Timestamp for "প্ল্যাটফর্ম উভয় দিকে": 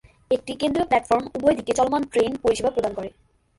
0.87-1.71